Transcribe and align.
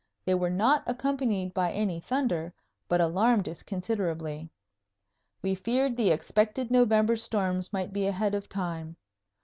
They 0.25 0.33
were 0.33 0.49
not 0.49 0.81
accompanied 0.87 1.53
by 1.53 1.71
any 1.71 1.99
thunder, 1.99 2.55
but 2.89 2.99
alarmed 2.99 3.47
us 3.47 3.61
considerably. 3.61 4.49
We 5.43 5.53
feared 5.53 5.95
the 5.95 6.09
expected 6.09 6.71
November 6.71 7.15
storms 7.15 7.71
might 7.71 7.93
be 7.93 8.07
ahead 8.07 8.33
of 8.33 8.49
time. 8.49 8.95